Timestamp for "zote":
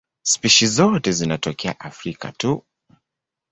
0.67-1.11